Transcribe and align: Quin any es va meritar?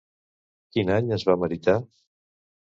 Quin 0.77 0.91
any 0.95 1.13
es 1.19 1.27
va 1.29 1.37
meritar? 1.45 1.79